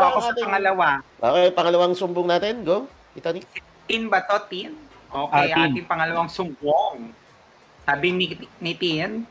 So, 0.00 0.08
ako 0.08 0.18
sa 0.24 0.34
pangalawa. 0.40 0.88
Okay, 1.20 1.46
pangalawang 1.52 1.92
sumbong 1.92 2.28
natin. 2.28 2.64
Go. 2.64 2.88
Titanic. 3.12 3.44
Tin 3.84 4.08
ba 4.08 4.24
to, 4.24 4.38
Tin? 4.48 4.72
Okay, 5.10 5.46
Ah, 5.52 5.68
Tin. 5.68 5.76
ating 5.76 5.86
pangalawang 5.86 6.30
sumbong. 6.32 7.12
Sabi 7.84 8.08
ni, 8.14 8.24
ni 8.62 8.72
Tin, 8.72 9.26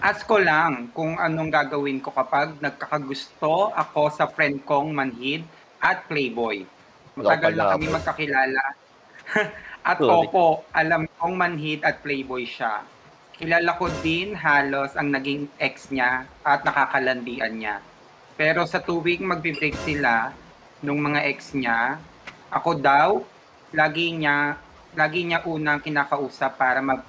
ask 0.00 0.28
ko 0.28 0.36
lang 0.36 0.92
kung 0.92 1.16
anong 1.16 1.48
gagawin 1.48 2.02
ko 2.02 2.12
kapag 2.12 2.58
nagkakagusto 2.58 3.70
ako 3.72 4.12
sa 4.12 4.28
friend 4.28 4.60
kong 4.66 4.92
manhid 4.92 5.46
at 5.80 6.04
playboy. 6.04 6.66
Matagal 7.16 7.56
na 7.56 7.72
kami 7.72 7.86
magkakilala. 7.88 8.64
at 9.90 9.96
Sorry. 9.96 10.28
opo, 10.28 10.66
alam 10.74 11.08
kong 11.16 11.34
manhid 11.38 11.80
at 11.86 12.04
playboy 12.04 12.44
siya. 12.44 12.84
Kilala 13.40 13.72
ko 13.80 13.88
din 14.04 14.36
halos 14.36 14.92
ang 15.00 15.08
naging 15.08 15.48
ex 15.56 15.88
niya 15.88 16.28
at 16.44 16.60
nakakalandian 16.60 17.56
niya. 17.56 17.80
Pero 18.40 18.64
sa 18.64 18.80
tuwing 18.80 19.28
magbe-break 19.28 19.76
sila 19.84 20.32
nung 20.80 20.96
mga 20.96 21.28
ex 21.28 21.52
niya, 21.52 22.00
ako 22.48 22.72
daw, 22.72 23.20
lagi 23.76 24.16
niya, 24.16 24.56
lagi 24.96 25.28
niya 25.28 25.44
unang 25.44 25.84
kinakausap 25.84 26.56
para 26.56 26.80
mag, 26.80 27.04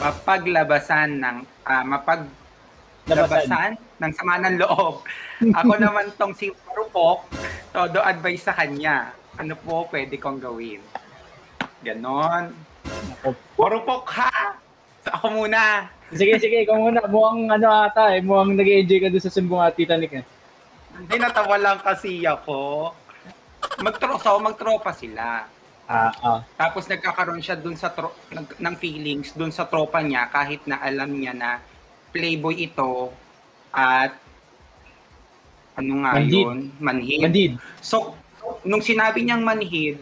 mapaglabasan 0.00 1.20
ng, 1.20 1.44
ah, 1.68 1.84
mapaglabasan 1.84 3.76
ng 4.00 4.12
sama 4.16 4.40
ng 4.40 4.64
loob. 4.64 5.04
Ako 5.60 5.76
naman 5.76 6.08
tong 6.16 6.32
si 6.32 6.48
Marupok, 6.64 7.28
todo 7.76 8.00
advice 8.00 8.48
sa 8.48 8.56
kanya. 8.56 9.12
Ano 9.36 9.52
po 9.60 9.84
pwede 9.92 10.16
kong 10.16 10.40
gawin? 10.40 10.80
Ganon. 11.84 12.48
Marupok 13.60 14.08
ha! 14.16 14.56
Ako 15.20 15.36
muna. 15.36 15.92
Sige, 16.16 16.40
sige, 16.40 16.64
ikaw 16.64 16.80
muna. 16.80 17.04
Mukhang 17.04 17.60
ano 17.60 17.68
ata 17.68 18.16
eh. 18.16 18.24
Mukhang 18.24 18.56
nag-enjoy 18.56 18.98
ka 19.04 19.12
doon 19.12 19.20
sa 19.20 19.34
sumbong 19.36 19.60
at 19.60 19.76
Titanic 19.76 20.16
eh. 20.16 20.24
Hindi 20.96 21.16
natawa 21.16 21.56
lang 21.56 21.78
kasi 21.80 22.24
ako. 22.24 22.92
Magtro 23.80 24.18
so, 24.20 24.36
magtropa 24.42 24.92
sila. 24.92 25.46
Ah, 25.88 26.12
ah. 26.22 26.40
Tapos 26.56 26.86
nagkakaroon 26.86 27.42
siya 27.42 27.58
dun 27.58 27.74
sa 27.74 27.90
tro- 27.90 28.14
nag- 28.30 28.58
ng 28.58 28.74
feelings 28.78 29.34
dun 29.34 29.50
sa 29.50 29.66
tropa 29.66 30.00
niya 30.00 30.30
kahit 30.30 30.62
na 30.64 30.78
alam 30.78 31.10
niya 31.10 31.34
na 31.34 31.58
playboy 32.14 32.54
ito 32.56 33.10
at 33.72 34.14
ano 35.74 35.92
nga 36.04 36.12
Manhid. 36.20 36.32
yun? 36.32 36.58
Manhid. 36.78 37.20
Bandid. 37.24 37.52
So, 37.80 38.14
nung 38.62 38.84
sinabi 38.84 39.24
niyang 39.24 39.40
manhid, 39.40 39.96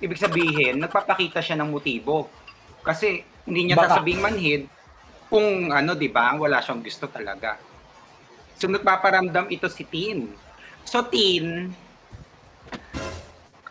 ibig 0.00 0.16
sabihin, 0.16 0.80
nagpapakita 0.80 1.44
siya 1.44 1.60
ng 1.60 1.68
motibo. 1.68 2.32
Kasi 2.80 3.20
hindi 3.44 3.68
niya 3.70 3.76
Baka. 3.76 4.00
sasabing 4.00 4.20
manhid 4.24 4.62
kung 5.28 5.70
ano, 5.70 5.92
di 5.92 6.08
ba, 6.08 6.32
wala 6.34 6.64
siyang 6.64 6.80
gusto 6.80 7.06
talaga. 7.06 7.60
So, 8.60 8.68
nagpaparamdam 8.68 9.48
ito 9.48 9.72
si 9.72 9.88
Tin. 9.88 10.36
So, 10.84 11.00
Tin, 11.08 11.72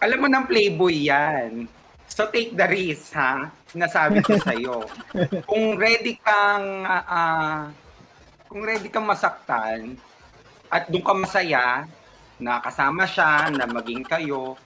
alam 0.02 0.18
mo 0.18 0.26
ng 0.26 0.50
playboy 0.50 1.14
yan. 1.14 1.70
So, 2.10 2.26
take 2.34 2.58
the 2.58 2.66
risk, 2.66 3.14
ha? 3.14 3.54
Sinasabi 3.70 4.26
ko 4.26 4.34
sa'yo. 4.50 4.90
kung 5.46 5.78
ready 5.78 6.18
kang, 6.18 6.90
ah, 6.90 7.70
kung 8.50 8.66
ready 8.66 8.90
kang 8.90 9.06
masaktan, 9.06 9.94
at 10.74 10.90
doon 10.90 11.06
ka 11.06 11.14
masaya, 11.14 11.86
na 12.42 12.58
kasama 12.58 13.06
siya, 13.06 13.54
na 13.54 13.70
maging 13.70 14.02
kayo, 14.02 14.58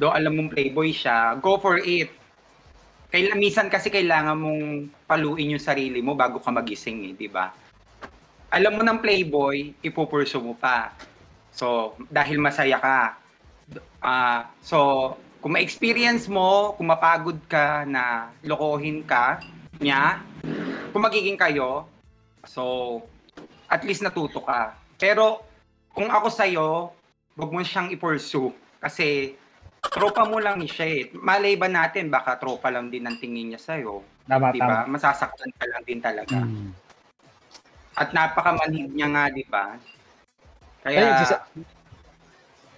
do 0.00 0.08
alam 0.08 0.40
mong 0.40 0.56
playboy 0.56 0.88
siya, 0.88 1.36
go 1.36 1.60
for 1.60 1.76
it. 1.76 2.08
Kaila, 3.12 3.36
minsan 3.36 3.68
kasi 3.68 3.92
kailangan 3.92 4.40
mong 4.40 4.88
paluin 5.04 5.52
yung 5.52 5.60
sarili 5.60 6.00
mo 6.00 6.16
bago 6.16 6.40
ka 6.40 6.48
magising 6.48 7.12
eh, 7.12 7.14
di 7.18 7.28
ba? 7.28 7.65
Alam 8.56 8.80
mo 8.80 8.82
ng 8.88 9.04
playboy, 9.04 9.76
ipupurso 9.84 10.40
mo 10.40 10.56
pa. 10.56 10.96
So, 11.52 11.92
dahil 12.08 12.40
masaya 12.40 12.80
ka. 12.80 13.20
Ah, 14.00 14.48
so, 14.64 15.12
kung 15.44 15.52
ma-experience 15.52 16.24
mo, 16.24 16.72
kung 16.80 16.88
mapagod 16.88 17.36
ka 17.52 17.84
na 17.84 18.32
lokohin 18.40 19.04
ka 19.04 19.44
niya, 19.76 20.24
kung 20.88 21.04
magiging 21.04 21.36
kayo, 21.36 21.84
so, 22.48 23.04
at 23.68 23.84
least 23.84 24.00
natuto 24.00 24.40
ka. 24.40 24.72
Pero, 24.96 25.44
kung 25.92 26.08
ako 26.08 26.32
sa'yo, 26.32 26.96
huwag 27.36 27.50
mo 27.52 27.60
siyang 27.60 27.92
i-pursue. 27.92 28.56
Kasi, 28.80 29.36
tropa 29.84 30.24
mo 30.24 30.40
lang 30.40 30.64
siya 30.64 30.86
eh. 30.88 31.00
Malay 31.12 31.60
ba 31.60 31.68
natin, 31.68 32.08
baka 32.08 32.40
tropa 32.40 32.72
lang 32.72 32.88
din 32.88 33.04
ang 33.04 33.20
tingin 33.20 33.52
niya 33.52 33.60
sa'yo. 33.60 34.00
Tama, 34.24 34.48
Di 34.48 34.64
tama. 34.64 34.88
Masasaktan 34.88 35.52
ka 35.60 35.64
lang 35.68 35.82
din 35.84 36.00
talaga. 36.00 36.40
Mm. 36.40 36.85
At 37.96 38.12
napakamanhid 38.12 38.92
niya 38.92 39.08
nga, 39.08 39.24
di 39.32 39.44
ba? 39.48 39.80
Kaya, 40.84 41.00
Ay, 41.00 41.12
sisa- 41.24 41.44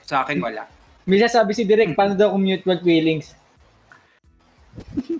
sa 0.07 0.23
akin 0.25 0.39
wala. 0.41 0.65
May 1.05 1.19
sasabi 1.19 1.53
si 1.53 1.67
Direk, 1.67 1.93
paano 1.93 2.15
daw 2.15 2.33
kung 2.33 2.47
mutual 2.47 2.79
feelings? 2.81 3.35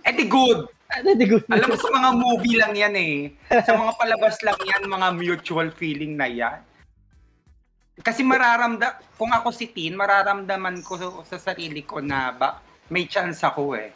Eh 0.07 0.15
di 0.15 0.25
good! 0.31 0.71
Ano, 0.89 1.13
di 1.13 1.27
good. 1.29 1.45
Alam 1.53 1.75
mo 1.75 1.77
sa 1.77 1.91
mga 1.93 2.11
movie 2.17 2.57
lang 2.57 2.73
yan 2.73 2.95
eh. 2.97 3.17
Sa 3.67 3.77
mga 3.77 3.93
palabas 4.01 4.41
lang 4.41 4.57
yan, 4.65 4.89
mga 4.89 5.09
mutual 5.13 5.69
feeling 5.77 6.17
na 6.17 6.25
yan. 6.25 6.65
Kasi 7.99 8.23
mararamdam, 8.25 8.97
kung 9.19 9.35
ako 9.35 9.51
si 9.53 9.69
Tin, 9.69 9.99
mararamdaman 9.99 10.81
ko 10.81 10.97
sa 11.27 11.37
sarili 11.37 11.83
ko 11.83 11.99
na 12.01 12.31
ba, 12.33 12.63
may 12.89 13.05
chance 13.05 13.43
ako 13.45 13.77
eh. 13.77 13.91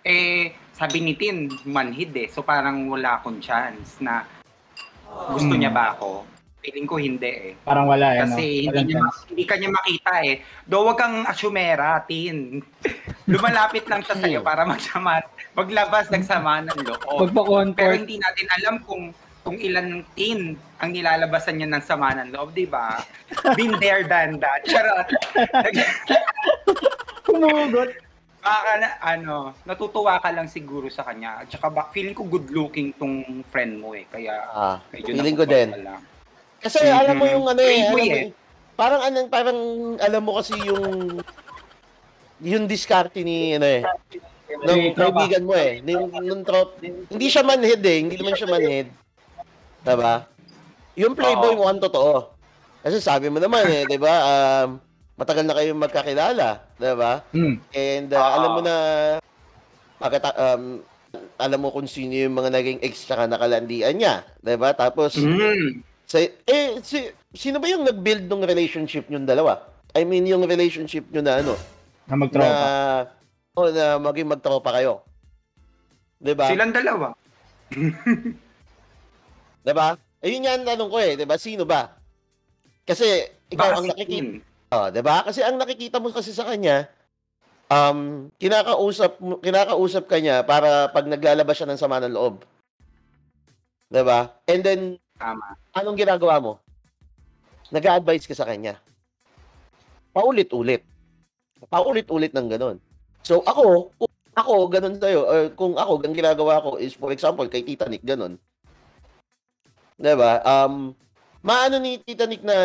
Eh, 0.00 0.56
sabi 0.72 1.04
ni 1.04 1.12
Tin, 1.18 1.50
manhid 1.68 2.16
eh. 2.16 2.30
So 2.32 2.40
parang 2.40 2.88
wala 2.88 3.20
akong 3.20 3.42
chance 3.42 4.00
na 4.00 4.24
gusto 5.30 5.52
Hmm. 5.54 5.60
niya 5.60 5.72
ba 5.72 5.94
ako. 5.94 6.26
Feeling 6.60 6.84
ko 6.84 7.00
hindi 7.00 7.30
eh. 7.30 7.52
Parang 7.64 7.88
wala 7.88 8.12
eh. 8.12 8.20
Kasi 8.20 8.68
no? 8.68 8.76
hindi, 8.76 8.92
niya, 8.92 9.00
hindi 9.32 9.44
ka 9.48 9.54
niya 9.56 9.70
makita 9.72 10.12
eh. 10.28 10.34
Do 10.68 10.84
wag 10.84 11.00
kang 11.00 11.24
asumera, 11.24 12.04
tin. 12.04 12.60
Lumalapit 13.32 13.88
lang 13.88 14.04
siya 14.04 14.16
sa'yo 14.20 14.40
para 14.44 14.68
magsama, 14.68 15.24
maglabas 15.56 16.12
ng 16.12 16.20
sama 16.20 16.60
ng 16.60 16.84
loob. 16.84 17.32
Pero 17.72 17.96
hindi 17.96 18.20
natin 18.20 18.46
alam 18.60 18.76
kung 18.84 19.16
kung 19.40 19.56
ilan 19.56 20.04
tin 20.12 20.52
ang 20.84 20.92
nilalabasan 20.92 21.56
niya 21.56 21.68
ng 21.72 21.80
sama 21.80 22.12
ng 22.12 22.28
loob, 22.28 22.52
di 22.52 22.68
ba? 22.68 23.00
Been 23.56 23.72
there, 23.80 24.04
done 24.04 24.36
that. 24.36 24.60
Charot. 24.68 25.08
Humugot. 27.24 28.09
Baka 28.40 28.70
na, 28.80 28.88
ano, 29.04 29.52
natutuwa 29.68 30.16
ka 30.16 30.32
lang 30.32 30.48
siguro 30.48 30.88
sa 30.88 31.04
kanya. 31.04 31.44
At 31.44 31.52
saka 31.52 31.68
ba, 31.68 31.92
feeling 31.92 32.16
ko 32.16 32.24
good 32.24 32.48
looking 32.48 32.96
tong 32.96 33.44
friend 33.52 33.76
mo 33.76 33.92
eh. 33.92 34.08
Kaya 34.08 34.32
Ah, 34.48 34.76
medyo 34.88 35.12
feeling 35.12 35.36
ko 35.36 35.44
din. 35.44 35.68
lang. 35.84 36.00
Kasi 36.60 36.88
alam 36.88 37.16
mo 37.16 37.24
yung 37.28 37.44
ano 37.48 37.60
eh, 37.60 37.84
alam 37.84 37.92
mo, 37.92 37.98
eh. 38.00 38.28
parang 38.76 39.00
anong 39.04 39.28
parang 39.32 39.58
alam 39.96 40.22
mo 40.24 40.36
kasi 40.40 40.56
yung 40.60 41.20
yung 42.40 42.64
diskarte 42.64 43.20
ni 43.20 43.56
ano 43.56 43.68
eh 43.68 43.84
ng 44.50 44.92
kaibigan 44.92 45.44
mo 45.44 45.54
eh, 45.56 45.80
nung, 45.80 46.10
nung 46.10 46.42
trop, 46.44 46.76
hindi 46.82 47.26
siya 47.32 47.44
manhead 47.44 47.80
eh, 47.80 47.96
hindi 48.02 48.16
naman 48.20 48.34
siya 48.36 48.50
manhead. 48.50 48.86
Diba? 49.80 50.28
Yung 51.00 51.16
playboy 51.16 51.56
mo 51.56 51.64
ang 51.64 51.80
totoo. 51.80 52.28
Kasi 52.80 53.00
sabi 53.00 53.32
mo 53.32 53.40
naman 53.40 53.64
eh, 53.68 53.84
'di 53.88 53.96
ba? 54.00 54.14
Um, 54.20 54.68
matagal 55.20 55.44
na 55.44 55.52
kayong 55.52 55.76
magkakilala, 55.78 56.48
'di 56.80 56.92
ba? 56.96 57.12
Hmm. 57.28 57.60
And 57.70 58.08
uh, 58.08 58.24
alam 58.32 58.50
mo 58.56 58.60
na 58.64 58.74
pagkata- 60.00 60.56
um, 60.56 60.80
alam 61.36 61.60
mo 61.60 61.68
kung 61.68 61.84
sino 61.84 62.16
yung 62.16 62.32
mga 62.32 62.48
naging 62.48 62.80
ex 62.80 63.04
tsaka 63.04 63.28
nakalandian 63.28 63.92
niya, 63.92 64.24
'di 64.40 64.56
ba? 64.56 64.72
Tapos 64.72 65.20
Mm. 65.20 65.84
sa, 66.08 66.18
eh, 66.24 66.80
si, 66.80 67.04
sino 67.30 67.60
ba 67.60 67.68
yung 67.68 67.84
nag-build 67.84 68.26
ng 68.26 68.42
relationship 68.42 69.06
yung 69.06 69.28
dalawa? 69.28 69.60
I 69.92 70.02
mean, 70.02 70.24
yung 70.24 70.42
relationship 70.42 71.04
nyo 71.06 71.20
na 71.20 71.38
ano, 71.38 71.54
Na 72.06 72.14
magtropa. 72.16 72.46
na, 72.46 72.58
oh, 73.54 73.68
na 73.68 73.84
maging 74.00 74.26
magtropa 74.26 74.70
kayo. 74.72 75.04
Diba? 76.16 76.48
Silang 76.48 76.72
dalawa. 76.72 77.14
Diba? 79.66 79.86
Ayun 80.20 80.40
nga 80.42 80.52
ang 80.52 80.66
tanong 80.66 80.90
ko 80.90 80.98
eh, 80.98 81.12
diba? 81.16 81.36
Sino 81.36 81.64
ba? 81.64 81.94
Kasi, 82.84 83.06
ikaw 83.48 83.70
Baka 83.70 83.78
ang 83.78 83.86
nakikita, 83.88 84.42
Oh, 84.70 84.86
diba? 84.86 85.26
Kasi 85.26 85.42
ang 85.42 85.58
nakikita 85.58 85.98
mo 85.98 86.14
kasi 86.14 86.30
sa 86.30 86.46
kanya, 86.46 86.86
um, 87.66 88.30
kinakausap, 88.38 89.18
kinakausap 89.42 90.06
ka 90.06 90.22
niya 90.22 90.46
para 90.46 90.86
pag 90.94 91.10
naglalabas 91.10 91.58
siya 91.58 91.70
ng 91.70 91.80
sama 91.80 91.98
ng 91.98 92.14
loob. 92.14 92.46
Diba? 93.90 94.30
And 94.46 94.62
then, 94.62 94.80
Tama. 95.18 95.58
anong 95.74 95.98
ginagawa 95.98 96.38
mo? 96.38 96.52
Nag-a-advise 97.74 98.30
ka 98.30 98.34
sa 98.38 98.46
kanya. 98.46 98.78
Paulit-ulit. 100.14 100.86
Paulit-ulit 101.66 102.30
ng 102.30 102.46
ganun. 102.50 102.76
So 103.26 103.42
ako, 103.42 103.90
kung 103.98 104.14
ako 104.34 104.54
ganun 104.70 104.96
sa'yo, 104.98 105.20
or 105.26 105.40
kung 105.54 105.74
ako, 105.74 106.02
ang 106.02 106.14
ginagawa 106.14 106.62
ko 106.62 106.78
is, 106.78 106.94
for 106.94 107.10
example, 107.10 107.46
kay 107.50 107.62
Tita 107.66 107.86
Nick, 107.90 108.06
ganun. 108.06 108.38
'Di 110.00 110.14
ba? 110.16 110.40
Um, 110.42 110.96
maano 111.44 111.76
ni 111.76 112.00
Tita 112.00 112.24
Nick 112.24 112.40
na, 112.40 112.56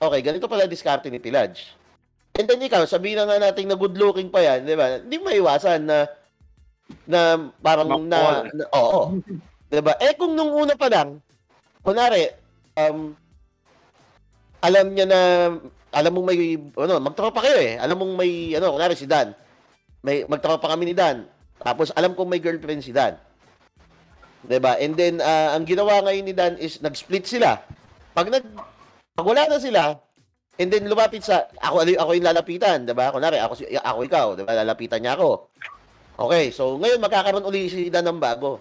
okay, 0.00 0.20
ganito 0.20 0.46
pala 0.48 0.68
diskarte 0.68 1.08
ni 1.08 1.20
Tilaj. 1.20 1.76
And 2.36 2.44
then 2.44 2.60
ikaw, 2.60 2.84
sabihin 2.84 3.16
na 3.16 3.24
nga 3.24 3.40
natin 3.48 3.68
na 3.68 3.80
good 3.80 3.96
looking 3.96 4.28
pa 4.28 4.44
yan, 4.44 4.68
di 4.68 4.76
ba? 4.76 5.00
Hindi 5.00 5.16
maiwasan 5.16 5.80
na, 5.88 5.98
na 7.08 7.50
parang 7.64 7.88
na, 8.04 8.20
Makol. 8.20 8.44
na 8.52 8.64
oo. 8.76 9.02
Diba? 9.66 9.98
Eh 9.98 10.14
kung 10.14 10.36
nung 10.36 10.52
una 10.52 10.78
pa 10.78 10.86
lang, 10.86 11.18
kunwari, 11.82 12.30
um, 12.78 13.16
alam 14.62 14.86
niya 14.92 15.06
na 15.08 15.20
alam 15.96 16.12
mong 16.12 16.26
may 16.28 16.60
ano, 16.60 16.94
magtropa 17.00 17.40
kayo 17.40 17.56
eh. 17.56 17.80
Alam 17.80 18.04
mong 18.04 18.14
may 18.20 18.52
ano, 18.52 18.76
kunwari 18.76 18.92
si 18.92 19.08
Dan. 19.08 19.32
May 20.04 20.28
magtropa 20.28 20.68
kami 20.68 20.92
ni 20.92 20.94
Dan. 20.94 21.24
Tapos 21.56 21.88
alam 21.96 22.12
kong 22.12 22.28
may 22.28 22.42
girlfriend 22.42 22.84
si 22.84 22.92
Dan. 22.92 23.16
'Di 24.44 24.60
ba? 24.60 24.76
And 24.76 24.92
then 24.94 25.24
ah, 25.24 25.56
ang 25.56 25.64
ginawa 25.64 26.04
ngayon 26.04 26.24
ni 26.28 26.34
Dan 26.36 26.54
is 26.60 26.78
nag-split 26.84 27.24
sila. 27.24 27.64
Pag 28.12 28.28
nag 28.28 28.44
pag 29.16 29.24
wala 29.24 29.48
na 29.48 29.56
sila, 29.56 29.96
and 30.60 30.68
then 30.68 30.84
lumapit 30.84 31.24
sa 31.24 31.48
ako 31.56 31.88
ako 31.88 32.10
yung 32.12 32.28
lalapitan, 32.28 32.84
'di 32.84 32.92
ba? 32.92 33.08
Kunwari 33.08 33.40
ako 33.40 33.52
si 33.56 33.64
ako 33.72 33.98
ikaw, 34.04 34.26
'di 34.36 34.44
ba? 34.44 34.60
Lalapitan 34.60 35.00
niya 35.00 35.16
ako. 35.16 35.48
Okay, 36.16 36.52
so 36.52 36.76
ngayon 36.76 37.00
magkakaroon 37.00 37.48
uli 37.48 37.72
si 37.72 37.88
Dan 37.88 38.04
ng 38.04 38.20
bago. 38.20 38.60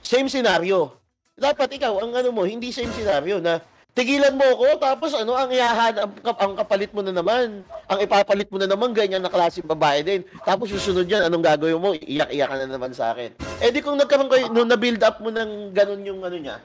Same 0.00 0.32
scenario. 0.32 0.96
Dapat 1.36 1.76
ikaw 1.76 1.92
ang 2.00 2.12
ano 2.16 2.32
mo, 2.32 2.48
hindi 2.48 2.72
same 2.72 2.92
scenario 2.92 3.36
na 3.40 3.60
tigilan 3.92 4.32
mo 4.32 4.44
ako 4.56 4.80
tapos 4.80 5.12
ano 5.12 5.36
ang 5.36 5.52
ihahanap 5.52 6.08
ang, 6.24 6.36
ang 6.40 6.52
kapalit 6.56 6.92
mo 6.96 7.04
na 7.04 7.12
naman. 7.12 7.60
Ang 7.88 7.98
ipapalit 8.00 8.48
mo 8.48 8.56
na 8.56 8.68
naman 8.68 8.96
ganyan 8.96 9.20
na 9.20 9.32
klaseng 9.32 9.68
babae 9.68 10.00
din. 10.00 10.20
Tapos 10.48 10.72
susunod 10.72 11.04
yan, 11.04 11.28
anong 11.28 11.44
gagawin 11.44 11.76
mo? 11.76 11.92
Iyak-iyak 11.92 12.48
ka 12.48 12.56
na 12.56 12.68
naman 12.68 12.92
sa 12.96 13.12
akin. 13.12 13.36
Eh 13.60 13.68
di 13.68 13.84
kung 13.84 14.00
nagkaroon 14.00 14.32
kayo, 14.32 14.48
nung 14.48 14.68
na-build 14.68 15.00
up 15.04 15.20
mo 15.20 15.28
ng 15.28 15.76
ganun 15.76 16.00
yung 16.00 16.20
ano 16.24 16.36
niya, 16.40 16.56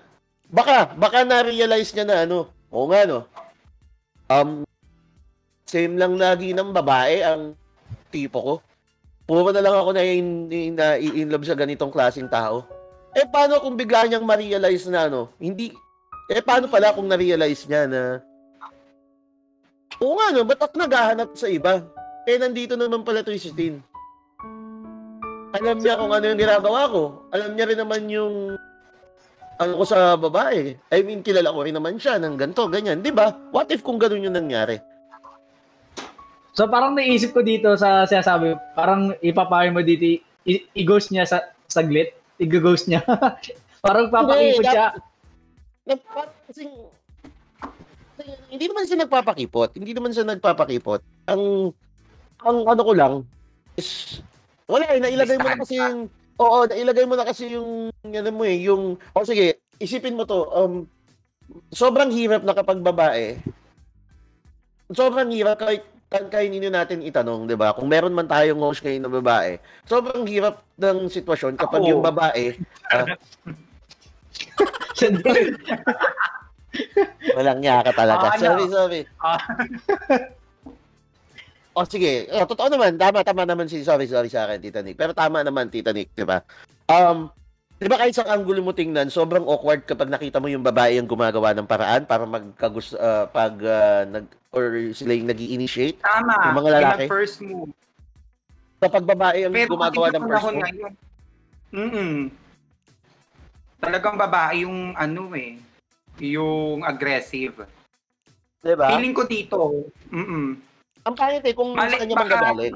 baka, 0.47 0.95
baka 0.95 1.23
na-realize 1.27 1.91
niya 1.91 2.05
na 2.07 2.17
ano, 2.23 2.47
oo 2.71 2.87
nga 2.91 3.03
no, 3.03 3.19
um, 4.31 4.63
same 5.67 5.99
lang 5.99 6.15
lagi 6.15 6.55
ng 6.55 6.71
babae 6.71 7.23
ang 7.23 7.55
tipo 8.07 8.39
ko. 8.39 8.53
Puro 9.27 9.51
na 9.51 9.59
lang 9.59 9.75
ako 9.75 9.91
na 9.91 10.03
in, 10.07 10.47
in, 10.47 10.71
na 10.79 10.95
in 10.95 11.27
love 11.27 11.43
sa 11.43 11.59
ganitong 11.59 11.91
klaseng 11.91 12.31
tao. 12.31 12.63
Eh, 13.11 13.27
paano 13.27 13.59
kung 13.59 13.75
bigla 13.75 14.07
niyang 14.07 14.23
ma-realize 14.23 14.87
na 14.87 15.11
ano, 15.11 15.27
hindi, 15.35 15.75
eh, 16.31 16.39
paano 16.39 16.71
pala 16.71 16.95
kung 16.95 17.11
na-realize 17.11 17.67
niya 17.67 17.83
na, 17.91 18.01
oo 19.99 20.15
nga 20.15 20.31
no, 20.31 20.47
ba't 20.47 20.63
ako 20.63 20.73
naghahanap 20.79 21.29
sa 21.35 21.51
iba? 21.51 21.83
Eh, 22.23 22.39
nandito 22.39 22.79
naman 22.79 23.03
pala 23.03 23.23
to 23.23 23.35
si. 23.35 23.51
Alam 25.55 25.79
niya 25.79 25.95
kung 25.95 26.11
ano 26.11 26.25
yung 26.27 26.39
ginagawa 26.43 26.81
ko. 26.91 27.23
Alam 27.31 27.55
niya 27.55 27.65
rin 27.71 27.79
naman 27.79 28.03
yung 28.11 28.59
ano 29.57 29.81
ko 29.81 29.85
sa 29.85 30.13
babae. 30.15 30.77
I 30.93 30.99
mean, 31.01 31.25
kilala 31.25 31.53
ko 31.53 31.65
rin 31.65 31.73
naman 31.73 31.97
siya 31.97 32.21
ng 32.21 32.37
ganito, 32.37 32.69
ganyan. 32.69 33.01
Di 33.01 33.09
ba? 33.09 33.33
What 33.49 33.73
if 33.73 33.81
kung 33.81 33.97
ganun 33.97 34.25
yung 34.25 34.37
nangyari? 34.37 34.77
So 36.57 36.65
parang 36.65 36.97
naisip 36.97 37.37
ko 37.37 37.45
dito 37.45 37.77
sa 37.77 38.09
sinasabi, 38.09 38.57
parang 38.73 39.13
ipapayo 39.21 39.69
mo 39.69 39.85
dito, 39.85 40.25
i- 40.49 40.65
i-ghost 40.73 41.13
niya 41.13 41.29
sa 41.29 41.53
saglit, 41.69 42.17
i-ghost 42.41 42.89
niya. 42.89 43.05
parang 43.85 44.09
papakipot 44.09 44.65
Hindi, 44.65 44.73
siya. 44.73 44.87
na 45.85 45.93
parang 46.01 46.33
kasing, 46.49 46.73
hindi 48.49 48.65
naman 48.65 48.83
siya 48.89 48.97
nagpapakipot. 49.05 49.69
Hindi 49.77 49.91
naman 49.93 50.11
siya 50.17 50.25
nagpapakipot. 50.25 51.01
Ang, 51.29 51.73
ang 52.41 52.57
ano 52.65 52.81
ko 52.81 52.93
lang, 52.97 53.13
is, 53.77 54.17
wala 54.65 54.89
eh, 54.89 54.97
nailagay 54.97 55.37
mo 55.37 55.45
na 55.45 55.61
kasi 55.61 55.77
yung, 55.77 56.09
oo, 56.37 56.57
nailagay 56.69 57.05
mo 57.09 57.17
na 57.17 57.25
kasi 57.25 57.53
yung, 57.53 57.89
ano 57.91 58.29
mo 58.33 58.43
eh, 58.45 58.57
yung, 58.61 58.97
o 59.13 59.25
sige, 59.25 59.61
isipin 59.81 60.17
mo 60.17 60.23
to, 60.23 60.45
um, 60.53 60.73
sobrang 61.73 62.13
hirap 62.13 62.45
na 62.45 62.53
kapag 62.53 62.81
babae, 62.81 63.37
sobrang 64.93 65.33
hirap 65.33 65.59
kahit 65.59 65.83
ninyo 66.47 66.71
natin 66.71 67.03
itanong, 67.03 67.43
'di 67.43 67.59
ba? 67.59 67.75
Kung 67.75 67.91
meron 67.91 68.15
man 68.15 68.31
tayong 68.31 68.63
host 68.63 68.79
ngayon 68.79 69.03
na 69.03 69.11
babae, 69.11 69.59
sobrang 69.83 70.23
hirap 70.23 70.63
ng 70.79 71.11
sitwasyon 71.11 71.59
kapag 71.59 71.83
Ako. 71.83 71.89
yung 71.91 72.03
babae 72.03 72.55
din. 75.35 75.51
Walang 77.35 77.59
niya 77.59 77.83
ka 77.83 77.91
talaga. 77.91 78.31
Ah, 78.31 78.33
ano? 78.33 78.43
sorry, 78.43 78.65
sorry. 78.71 79.01
Ah. 79.19 79.39
O 81.77 81.85
sige, 81.85 82.25
oh, 82.33 82.49
totoo 82.49 82.73
naman, 82.73 82.97
tama, 82.97 83.21
tama 83.21 83.45
naman 83.45 83.69
si, 83.69 83.85
sorry, 83.85 84.09
sorry 84.09 84.33
sa 84.33 84.49
akin, 84.49 84.57
Tita 84.57 84.81
Nick. 84.81 84.97
Pero 84.97 85.13
tama 85.13 85.45
naman, 85.45 85.69
Tita 85.69 85.93
Nick, 85.93 86.09
di 86.17 86.25
ba? 86.25 86.41
Um, 86.89 87.29
di 87.77 87.85
ba 87.85 88.01
kahit 88.01 88.17
sa 88.17 88.25
angulo 88.25 88.65
mo 88.65 88.73
tingnan, 88.73 89.13
sobrang 89.13 89.45
awkward 89.45 89.85
kapag 89.85 90.09
nakita 90.09 90.41
mo 90.41 90.49
yung 90.49 90.65
babae 90.65 90.97
yung 90.97 91.05
gumagawa 91.05 91.53
ng 91.53 91.69
paraan 91.69 92.09
para 92.09 92.25
magkagusto, 92.25 92.97
uh, 92.97 93.29
pag, 93.29 93.53
uh, 93.61 94.09
nag, 94.09 94.25
or 94.49 94.89
sila 94.89 95.13
yung 95.13 95.29
nag 95.29 95.37
initiate 95.37 96.01
Tama. 96.01 96.49
Yung 96.49 96.57
mga 96.65 96.71
lalaki? 96.81 97.05
Yung 97.05 97.13
first 97.13 97.37
move. 97.45 97.69
Kapag 98.81 99.05
babae 99.05 99.39
ang 99.45 99.53
Pero 99.53 99.77
gumagawa 99.77 100.07
ng 100.09 100.23
first 100.25 100.45
move, 100.49 100.61
ngayon, 100.65 100.93
mm 101.77 102.17
Talagang 103.77 104.17
babae 104.17 104.65
yung 104.65 104.97
ano 104.97 105.29
eh, 105.37 105.61
yung 106.17 106.81
aggressive. 106.81 107.69
di 108.65 108.73
ba? 108.73 108.89
Feeling 108.97 109.13
ko 109.13 109.29
dito, 109.29 109.85
mm 110.09 110.67
Ang 111.05 111.15
pangit 111.15 111.43
eh, 111.43 111.53
kung 111.53 111.75
Mali- 111.75 111.91
sa 111.91 112.01
kanya 112.01 112.15
baka- 112.15 112.23
manggagaling. 112.25 112.75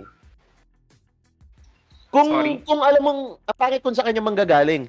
Kung, 2.11 2.27
Sorry. 2.27 2.53
kung 2.67 2.81
alam 2.83 3.01
mong, 3.01 3.21
ang 3.39 3.57
pangit 3.57 3.79
kung 3.79 3.95
sa 3.95 4.03
kanya 4.03 4.19
manggagaling. 4.19 4.83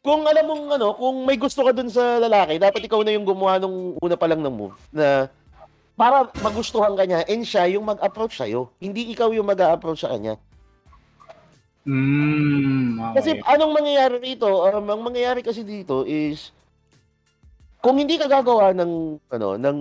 Kung 0.00 0.22
alam 0.24 0.44
mong 0.46 0.64
ano, 0.72 0.88
kung 0.94 1.16
may 1.26 1.36
gusto 1.36 1.60
ka 1.60 1.74
dun 1.74 1.90
sa 1.90 2.16
lalaki, 2.16 2.56
dapat 2.56 2.80
ikaw 2.80 3.02
na 3.02 3.12
yung 3.12 3.26
gumawa 3.26 3.58
nung 3.58 3.98
una 3.98 4.16
pa 4.16 4.24
lang 4.24 4.40
ng 4.40 4.54
move 4.54 4.76
na 4.88 5.28
para 5.92 6.28
magustuhan 6.40 6.94
ka 6.94 7.04
niya 7.04 7.24
and 7.26 7.42
siya 7.42 7.68
yung 7.68 7.84
mag-approach 7.84 8.38
sa'yo. 8.38 8.72
Hindi 8.78 9.10
ikaw 9.10 9.32
yung 9.32 9.48
mag-a-approach 9.48 10.04
sa 10.04 10.12
kanya. 10.12 10.36
Mm, 11.86 12.98
Kasi 13.14 13.38
okay. 13.38 13.46
anong 13.46 13.72
mangyayari 13.72 14.16
rito, 14.18 14.46
um, 14.46 14.86
ang 14.90 15.00
mangyayari 15.00 15.40
kasi 15.40 15.62
dito 15.62 16.02
is 16.02 16.50
kung 17.78 17.94
hindi 17.94 18.18
ka 18.18 18.26
gagawa 18.26 18.74
ng 18.74 18.92
ano, 19.30 19.48
ng 19.54 19.76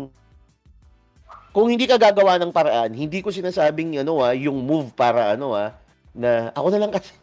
kung 1.55 1.71
hindi 1.71 1.87
ka 1.87 1.95
gagawa 1.95 2.35
ng 2.35 2.51
paraan, 2.51 2.91
hindi 2.91 3.23
ko 3.23 3.31
sinasabing 3.31 4.03
ano 4.03 4.19
ah, 4.19 4.35
yung 4.35 4.59
move 4.59 4.91
para 4.91 5.39
ano 5.39 5.55
ah, 5.55 5.71
na 6.11 6.51
ako 6.51 6.67
na 6.67 6.79
lang 6.83 6.91
kasi 6.91 7.15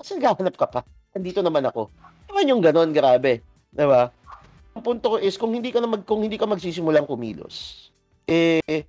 kasi 0.00 0.16
naghahanap 0.16 0.56
ka 0.56 0.64
pa. 0.64 0.80
Nandito 1.12 1.44
naman 1.44 1.68
ako. 1.68 1.92
Naman 2.32 2.48
yung 2.48 2.64
ganon, 2.64 2.96
grabe. 2.96 3.44
'Di 3.68 3.84
ba? 3.84 4.08
Ang 4.72 4.80
punto 4.80 5.12
ko 5.12 5.16
is 5.20 5.36
kung 5.36 5.52
hindi 5.52 5.68
ka 5.68 5.84
na 5.84 5.92
mag 5.92 6.00
kung 6.08 6.24
hindi 6.24 6.40
ka 6.40 6.48
magsisimulang 6.48 7.04
kumilos, 7.04 7.92
eh 8.24 8.88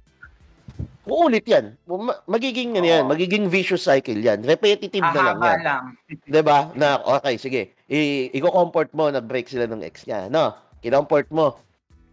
uulit 1.03 1.43
yan. 1.43 1.75
Ma- 1.85 2.23
Magiging 2.23 2.79
ano 2.79 2.87
yan, 2.87 3.03
magiging 3.03 3.51
vicious 3.51 3.83
cycle 3.83 4.17
yan. 4.17 4.47
Repetitive 4.47 5.03
na 5.11 5.35
lang 5.35 5.37
yan. 5.43 5.59
lang. 5.59 5.83
'Di 6.23 6.39
ba? 6.39 6.71
Na 6.71 7.03
okay, 7.19 7.35
sige. 7.35 7.75
I 7.91 8.31
i-comfort 8.31 8.95
mo 8.95 9.11
nag-break 9.11 9.51
sila 9.51 9.67
ng 9.67 9.83
ex 9.83 10.07
niya. 10.07 10.31
No, 10.31 10.55
kinomfort 10.79 11.27
mo. 11.35 11.64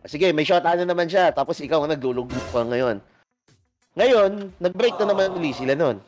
Sige, 0.06 0.34
may 0.34 0.42
shot 0.42 0.66
na 0.66 0.82
naman 0.82 1.06
siya. 1.06 1.30
Tapos 1.30 1.58
ikaw 1.62 1.84
ang 1.84 1.94
naglulugmok 1.94 2.46
ka 2.50 2.66
ngayon. 2.66 2.98
Ngayon, 3.94 4.56
nag-break 4.58 4.96
na 4.98 5.12
naman 5.12 5.36
uli 5.36 5.52
sila 5.52 5.76
nun. 5.76 6.00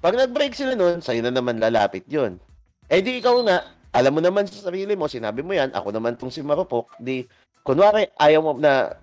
Pag 0.00 0.14
nag-break 0.14 0.54
sila 0.54 0.78
nun, 0.78 1.02
sa'yo 1.02 1.20
na 1.20 1.34
naman 1.34 1.58
lalapit 1.58 2.06
yun. 2.06 2.38
Eh 2.86 3.02
di 3.02 3.18
ikaw 3.18 3.42
nga, 3.42 3.66
alam 3.90 4.14
mo 4.14 4.20
naman 4.22 4.46
sa 4.46 4.70
sarili 4.70 4.94
mo, 4.94 5.10
sinabi 5.10 5.42
mo 5.42 5.50
yan, 5.50 5.74
ako 5.74 5.90
naman 5.90 6.14
tong 6.14 6.30
si 6.30 6.46
Marupok, 6.46 6.94
di, 7.02 7.26
kunwari, 7.66 8.06
ayaw 8.14 8.40
mo 8.44 8.52
na, 8.54 8.94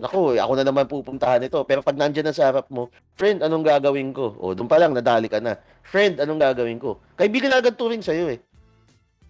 Naku, 0.00 0.40
ako 0.40 0.52
na 0.56 0.64
naman 0.64 0.88
pupuntahan 0.88 1.44
ito. 1.44 1.60
Pero 1.68 1.84
pag 1.84 1.92
nandyan 1.92 2.24
na 2.24 2.32
sa 2.32 2.48
harap 2.48 2.72
mo, 2.72 2.88
friend, 3.20 3.44
anong 3.44 3.68
gagawin 3.68 4.16
ko? 4.16 4.32
O, 4.40 4.56
doon 4.56 4.64
pa 4.64 4.80
lang, 4.80 4.96
nadali 4.96 5.28
ka 5.28 5.44
na. 5.44 5.60
Friend, 5.84 6.16
anong 6.16 6.40
gagawin 6.40 6.80
ko? 6.80 6.96
Kaibigan 7.20 7.52
agad 7.52 7.76
turing 7.76 8.00
sa'yo 8.00 8.32
eh. 8.32 8.40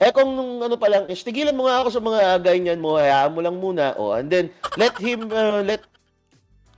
Eh 0.00 0.09
kung 0.16 0.33
nung 0.33 0.64
ano 0.64 0.80
pa 0.80 0.88
lang, 0.88 1.04
is 1.12 1.21
tigilan 1.21 1.52
mo 1.52 1.69
nga 1.69 1.85
ako 1.85 1.88
sa 1.92 2.00
mga 2.00 2.40
ganyan 2.40 2.80
mo, 2.80 2.97
hayaan 2.97 3.37
mo 3.37 3.45
lang 3.45 3.61
muna. 3.61 3.92
O, 4.00 4.16
and 4.16 4.33
then, 4.33 4.49
let 4.80 4.97
him, 4.97 5.28
uh, 5.28 5.61
let 5.61 5.85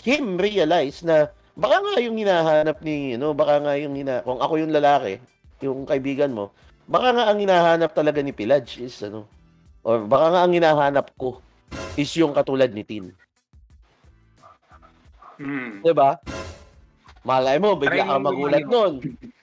him 0.02 0.34
realize 0.42 1.06
na 1.06 1.30
baka 1.54 1.78
nga 1.78 2.02
yung 2.02 2.18
hinahanap 2.18 2.82
ni, 2.82 3.14
ano, 3.14 3.30
baka 3.30 3.62
nga 3.62 3.78
yung 3.78 3.94
hina, 3.94 4.26
kung 4.26 4.42
ako 4.42 4.58
yung 4.58 4.74
lalaki, 4.74 5.22
yung 5.62 5.86
kaibigan 5.86 6.34
mo, 6.34 6.50
baka 6.90 7.14
nga 7.14 7.30
ang 7.30 7.38
hinahanap 7.38 7.94
talaga 7.94 8.18
ni 8.18 8.34
Pilaj 8.34 8.82
is, 8.82 8.98
ano, 9.06 9.30
or 9.86 10.02
baka 10.02 10.34
nga 10.34 10.40
ang 10.42 10.52
hinahanap 10.58 11.14
ko 11.14 11.38
is 11.94 12.10
yung 12.18 12.34
katulad 12.34 12.74
ni 12.74 12.82
Tin. 12.82 13.14
Mm. 15.42 15.82
'Di 15.82 15.92
ba? 15.94 16.18
Malay 17.26 17.58
mo, 17.58 17.74
bigla 17.74 18.02
Try 18.02 18.10
ka 18.10 18.14
mo 18.18 18.30
magulat 18.30 18.66
nun. 18.66 18.92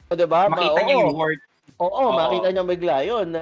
'Di 0.07 0.25
ba? 0.27 0.47
Ma- 0.47 0.55
Makita 0.55 0.79
niya 0.83 0.95
oo. 0.95 1.03
yung 1.03 1.15
word. 1.15 1.39
Oo, 1.79 1.91
Oo. 1.91 2.15
makita 2.15 2.47
niya 2.51 2.63
bigla 2.63 2.95
yun 3.03 3.27
na 3.35 3.41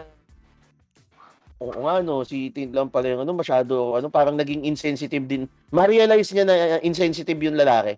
Oo 1.58 1.90
nga, 1.90 2.06
no, 2.06 2.22
si 2.22 2.54
Tin 2.54 2.70
lang 2.70 2.94
pala 2.94 3.10
yung 3.10 3.26
ano, 3.26 3.34
masyado, 3.34 3.98
ano, 3.98 4.14
parang 4.14 4.38
naging 4.38 4.62
insensitive 4.70 5.26
din. 5.26 5.50
Ma-realize 5.74 6.30
niya 6.30 6.46
na 6.46 6.56
uh, 6.78 6.82
insensitive 6.86 7.42
yung 7.42 7.58
lalaki. 7.58 7.98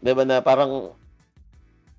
'Di 0.00 0.12
ba 0.16 0.24
na 0.24 0.40
parang, 0.40 0.96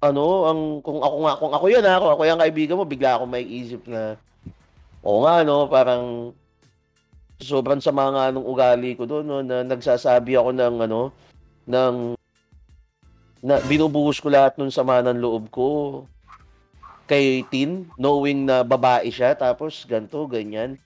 ano, 0.01 0.25
ang, 0.50 0.59
kung 0.81 1.05
ako 1.05 1.17
nga, 1.21 1.33
kung 1.38 1.53
ako 1.53 1.65
yun 1.69 1.85
ha, 1.85 2.01
kung 2.01 2.12
ako 2.13 2.21
yung 2.25 2.41
kaibigan 2.41 2.77
mo, 2.81 2.85
bigla 2.89 3.21
ako 3.21 3.25
may 3.29 3.45
isip 3.45 3.85
na, 3.85 4.17
oo 5.05 5.21
nga, 5.29 5.45
no, 5.45 5.69
parang, 5.69 6.33
sobrang 7.38 7.81
sama 7.81 8.09
nga 8.09 8.33
nung 8.33 8.45
ugali 8.45 8.97
ko 8.97 9.05
doon, 9.05 9.25
no, 9.25 9.45
na 9.45 9.62
nagsasabi 9.62 10.33
ako 10.41 10.57
ng, 10.57 10.75
ano, 10.89 11.13
ng, 11.69 12.17
na 13.45 13.62
binubuhos 13.69 14.17
ko 14.17 14.33
lahat 14.33 14.57
nung 14.57 14.74
sama 14.74 15.05
ng 15.05 15.21
loob 15.21 15.53
ko 15.53 15.69
kay 17.05 17.45
Tin, 17.53 17.85
knowing 18.01 18.50
na 18.50 18.65
babae 18.65 19.13
siya, 19.13 19.38
tapos 19.38 19.85
ganto 19.85 20.25
ganyan. 20.25 20.81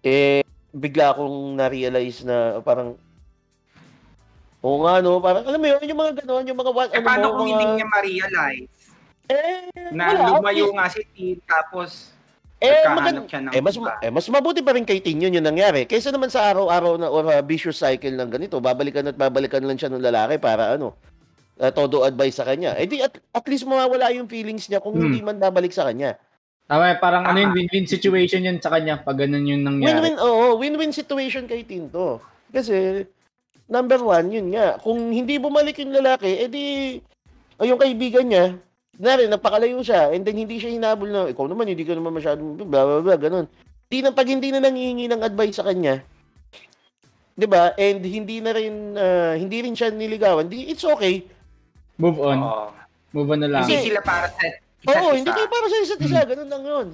Eh, 0.00 0.40
bigla 0.70 1.12
akong 1.12 1.54
na-realize 1.54 2.24
na 2.24 2.36
parang 2.60 2.96
Oo 4.60 4.84
nga, 4.84 5.00
no? 5.00 5.16
Parang, 5.18 5.40
alam 5.40 5.56
mo 5.56 5.66
yun, 5.66 5.80
yung 5.82 5.96
mga 5.98 6.12
gano'n, 6.20 6.44
yung 6.44 6.58
mga... 6.58 6.68
Eh, 6.68 6.76
ano 6.92 7.00
paano 7.02 7.26
mo, 7.26 7.32
kung 7.32 7.40
mga, 7.40 7.50
hindi 7.50 7.66
niya 7.74 7.86
ma-realize 7.88 8.72
Eh, 9.24 9.60
na 9.88 10.04
wala. 10.12 10.24
lumayo 10.36 10.68
nga 10.74 10.86
si 10.86 11.00
Tin, 11.10 11.40
tapos 11.42 12.12
Eh, 12.58 12.68
nagkahanap 12.68 12.96
magand- 12.98 13.24
siya 13.24 13.40
ng 13.40 13.52
eh, 13.56 13.62
mas, 13.64 13.74
iba? 13.74 13.92
eh, 13.98 14.12
mas 14.12 14.26
mabuti 14.28 14.60
pa 14.60 14.76
rin 14.76 14.84
kay 14.84 15.00
Tin 15.00 15.16
yun 15.16 15.32
yung 15.32 15.48
nangyari. 15.48 15.88
Kaysa 15.88 16.12
naman 16.12 16.28
sa 16.28 16.44
araw-araw 16.46 16.92
na 16.96 17.08
or 17.08 17.24
a 17.26 17.40
vicious 17.40 17.80
cycle 17.80 18.12
ng 18.12 18.28
ganito, 18.28 18.60
babalikan 18.60 19.06
at 19.06 19.16
babalikan 19.16 19.64
lang 19.64 19.80
siya 19.80 19.88
ng 19.88 20.02
lalaki 20.02 20.36
para 20.36 20.76
ano, 20.76 20.92
uh, 21.56 21.72
todo 21.72 22.04
advice 22.04 22.36
sa 22.36 22.44
kanya. 22.44 22.76
Eh 22.76 22.84
di 22.84 23.00
at, 23.00 23.16
at 23.16 23.44
least 23.46 23.64
mawawala 23.64 24.12
yung 24.12 24.28
feelings 24.28 24.68
niya 24.68 24.76
kung 24.76 24.92
Hmm. 24.92 25.08
hindi 25.08 25.24
man 25.24 25.40
babalik 25.40 25.72
sa 25.72 25.88
kanya. 25.88 26.20
Tama, 26.70 26.94
eh, 26.94 26.98
parang 27.02 27.26
ano 27.26 27.34
Tama. 27.34 27.42
yun, 27.42 27.50
win-win 27.50 27.86
situation 27.90 28.46
yun 28.46 28.62
sa 28.62 28.70
kanya 28.70 29.02
pag 29.02 29.18
ganun 29.18 29.42
yung 29.42 29.66
nangyari. 29.66 29.90
Win-win, 29.90 30.16
oo, 30.22 30.54
win-win 30.54 30.94
situation 30.94 31.50
kay 31.50 31.66
Tin 31.66 31.90
to. 31.90 32.22
Kasi, 32.54 33.02
number 33.66 33.98
one, 33.98 34.30
yun 34.30 34.54
nga, 34.54 34.78
kung 34.78 35.10
hindi 35.10 35.42
bumalik 35.42 35.82
yung 35.82 35.90
lalaki, 35.90 36.46
edi, 36.46 37.02
o 37.58 37.66
yung 37.66 37.82
kaibigan 37.82 38.30
niya, 38.30 38.54
na 39.02 39.18
rin, 39.18 39.34
napakalayo 39.34 39.82
siya, 39.82 40.14
and 40.14 40.22
then 40.22 40.38
hindi 40.38 40.62
siya 40.62 40.70
hinabol 40.70 41.10
na, 41.10 41.26
ikaw 41.26 41.50
naman, 41.50 41.66
hindi 41.66 41.82
ka 41.82 41.98
naman 41.98 42.14
masyadong, 42.14 42.54
blah, 42.54 42.86
blah, 42.86 43.02
blah, 43.02 43.18
ganun. 43.18 43.50
Di 43.90 43.98
na, 44.06 44.14
pag 44.14 44.30
hindi 44.30 44.54
na 44.54 44.62
nangihingi 44.62 45.10
ng 45.10 45.26
advice 45.26 45.58
sa 45.58 45.66
kanya, 45.66 45.98
'di 47.40 47.48
ba? 47.48 47.72
And 47.80 48.04
hindi 48.04 48.44
na 48.44 48.52
rin 48.52 48.74
ah, 49.00 49.32
hindi 49.32 49.64
rin 49.64 49.72
siya 49.72 49.88
niligawan. 49.88 50.52
Di 50.52 50.68
it's 50.68 50.84
okay. 50.84 51.24
Move 51.96 52.20
on. 52.20 52.38
Oo. 52.44 52.68
Move 53.16 53.28
on 53.32 53.40
na 53.40 53.48
lang. 53.48 53.64
Hindi 53.64 53.90
sila 53.90 54.04
para 54.04 54.28
sa 54.28 54.44
isa't 54.84 54.96
Oo, 54.96 55.12
isa. 55.12 55.18
hindi 55.20 55.30
kayo 55.30 55.48
para 55.48 55.66
sa 55.66 55.76
isa't 55.80 56.00
isa, 56.00 56.20
ganun 56.24 56.50
lang 56.50 56.64
'yun. 56.64 56.88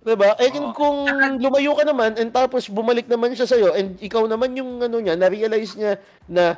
'Di 0.00 0.14
ba? 0.16 0.32
Eh 0.40 0.50
Oo. 0.56 0.72
kung 0.72 1.04
lumayo 1.38 1.72
ka 1.76 1.84
naman 1.84 2.16
and 2.16 2.32
tapos 2.32 2.66
bumalik 2.66 3.04
naman 3.04 3.36
siya 3.36 3.44
sa'yo 3.44 3.76
and 3.76 4.00
ikaw 4.00 4.24
naman 4.24 4.56
yung 4.56 4.80
ano 4.80 4.96
niya, 4.98 5.14
na-realize 5.14 5.76
niya 5.76 6.00
na 6.24 6.56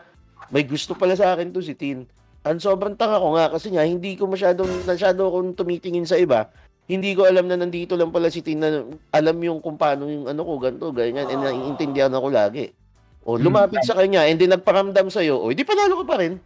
may 0.49 0.63
gusto 0.63 0.95
pala 0.95 1.19
sa 1.19 1.33
akin 1.35 1.51
to 1.51 1.59
si 1.59 1.75
Tin. 1.75 2.07
Ang 2.43 2.59
sobrang 2.59 2.99
tanga 2.99 3.23
ko 3.23 3.39
nga 3.39 3.51
kasi 3.51 3.71
nga 3.71 3.87
hindi 3.87 4.19
ko 4.19 4.27
masyadong 4.27 4.83
masyado 4.83 5.31
akong 5.31 5.55
tumitingin 5.55 6.07
sa 6.07 6.19
iba. 6.19 6.51
Hindi 6.91 7.15
ko 7.15 7.25
alam 7.25 7.47
na 7.47 7.55
nandito 7.55 7.95
lang 7.95 8.11
pala 8.11 8.27
si 8.29 8.43
Tin 8.43 8.59
na 8.59 8.83
alam 9.15 9.37
yung 9.39 9.63
kung 9.63 9.79
paano 9.79 10.11
yung 10.11 10.27
ano 10.27 10.43
ko 10.43 10.59
ganto 10.59 10.91
ganyan 10.91 11.31
and 11.31 11.41
naiintindihan 11.41 12.11
ako 12.11 12.31
lagi. 12.31 12.75
O 13.23 13.39
lumapit 13.39 13.79
sa 13.87 13.95
kanya 13.95 14.27
and 14.27 14.43
then 14.43 14.51
nagparamdam 14.51 15.07
sa 15.07 15.23
iyo, 15.23 15.39
o 15.39 15.55
di 15.55 15.63
panalo 15.63 16.03
ka 16.03 16.07
pa 16.11 16.17
rin, 16.19 16.43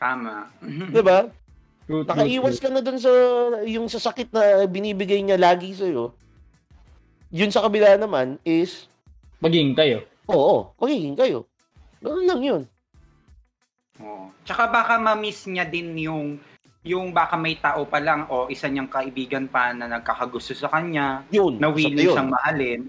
Tama. 0.00 0.48
'di 0.64 1.02
ba? 1.04 1.28
True, 1.88 2.04
Nakaiwas 2.04 2.60
ka 2.60 2.68
na 2.68 2.84
dun 2.84 3.00
sa 3.00 3.08
yung 3.64 3.88
sa 3.88 3.96
sakit 3.96 4.28
na 4.28 4.68
binibigay 4.68 5.24
niya 5.24 5.40
lagi 5.40 5.72
sa 5.72 5.88
iyo. 5.88 6.12
Yun 7.32 7.48
sa 7.48 7.64
kabila 7.64 7.96
naman 7.96 8.36
is 8.44 8.92
Maging 9.40 9.72
kayo. 9.72 10.04
oo, 10.28 10.68
magiging 10.76 11.16
kayo. 11.16 11.48
Ganun 11.98 12.28
lang 12.28 12.40
yun. 12.44 12.62
Oo. 13.98 14.28
Tsaka 14.44 14.68
baka 14.68 15.00
ma-miss 15.00 15.48
niya 15.48 15.64
din 15.64 15.96
yung 15.96 16.36
yung 16.84 17.10
baka 17.10 17.34
may 17.34 17.56
tao 17.56 17.84
pa 17.84 17.98
lang 17.98 18.28
o 18.28 18.48
isa 18.48 18.68
niyang 18.68 18.88
kaibigan 18.88 19.48
pa 19.48 19.72
na 19.72 19.88
nagkakagusto 19.88 20.52
sa 20.52 20.68
kanya, 20.68 21.24
Yun. 21.28 21.56
na 21.56 21.72
willing 21.72 21.96
yun. 21.98 22.12
siyang 22.12 22.30
mahalin. 22.30 22.80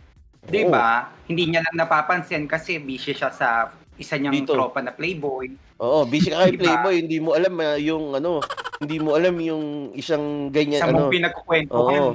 'Di 0.44 0.68
ba? 0.68 1.08
Hindi 1.24 1.51
niya 1.51 1.63
lang 1.63 1.75
napapansin 1.77 2.48
kasi 2.48 2.79
busy 2.79 3.12
siya 3.12 3.32
sa 3.32 3.72
isa 3.96 4.15
niyang 4.15 4.44
Dito. 4.44 4.56
tropa 4.56 4.79
na 4.79 4.91
playboy. 4.91 5.51
Oo, 5.79 6.03
busy 6.03 6.32
ka 6.32 6.44
kay 6.44 6.56
Diba? 6.56 6.63
Playboy, 6.63 6.96
hindi 7.00 7.18
mo 7.20 7.32
alam 7.32 7.56
ah, 7.60 7.75
yung 7.75 8.12
ano, 8.13 8.39
hindi 8.80 8.96
mo 8.98 9.16
alam 9.20 9.36
yung 9.44 9.92
isang 9.92 10.48
ganyan 10.50 10.80
Sa 10.80 10.88
ano, 10.88 11.08
mong 11.08 11.12
pinagkukwentuhan. 11.12 12.00
Oo. 12.00 12.12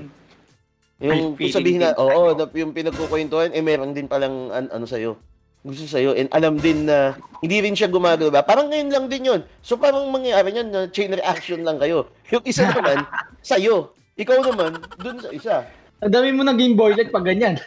yung 1.04 1.36
kung 1.36 1.52
sabihin 1.52 1.84
na, 1.84 1.92
oo, 2.00 2.32
na, 2.32 2.48
yung 2.56 2.72
pinagkukwentuhan, 2.72 3.52
eh 3.52 3.60
meron 3.60 3.92
din 3.92 4.08
palang 4.08 4.48
an, 4.48 4.72
ano 4.72 4.88
sa'yo. 4.88 5.20
Gusto 5.60 5.84
sa'yo. 5.84 6.16
And 6.16 6.32
alam 6.32 6.56
din 6.56 6.88
na 6.88 7.20
hindi 7.44 7.60
rin 7.60 7.76
siya 7.76 7.92
gumagawa. 7.92 8.40
Parang 8.40 8.72
ngayon 8.72 8.88
lang 8.88 9.06
din 9.12 9.28
yun. 9.28 9.40
So 9.60 9.76
parang 9.76 10.08
mangyayari 10.08 10.56
niyan 10.56 10.68
na 10.72 10.80
chain 10.88 11.12
reaction 11.12 11.60
lang 11.60 11.76
kayo. 11.76 12.08
Yung 12.32 12.44
isa 12.48 12.64
naman, 12.72 13.04
sa'yo. 13.44 13.92
Ikaw 14.16 14.38
naman, 14.40 14.80
dun 14.96 15.20
sa 15.20 15.30
isa. 15.32 15.56
Ang 16.00 16.12
dami 16.12 16.32
mo 16.32 16.42
naging 16.44 16.76
boylet 16.76 17.12
pag 17.12 17.28
ganyan. 17.28 17.60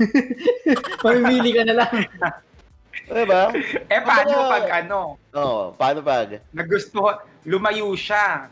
Mamimili 1.06 1.54
ka 1.54 1.64
na 1.66 1.86
lang. 1.86 1.94
Diba? 3.08 3.54
Eh 3.88 4.02
paano 4.02 4.52
pag 4.52 4.66
ano, 4.84 4.98
Oo, 5.32 5.62
paano 5.78 6.00
pag? 6.02 6.42
nagusto, 6.50 7.02
lumayo 7.46 7.94
siya. 7.94 8.50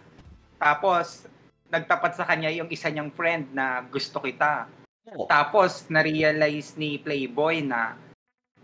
Tapos 0.66 1.30
nagtapat 1.70 2.18
sa 2.18 2.26
kanya 2.26 2.50
yung 2.50 2.66
isa 2.74 2.90
niyang 2.90 3.14
friend 3.14 3.54
na 3.54 3.86
gusto 3.86 4.18
kita. 4.18 4.66
Oo. 5.14 5.30
Tapos 5.30 5.86
na-realize 5.94 6.74
ni 6.74 6.98
Playboy 6.98 7.62
na 7.62 7.94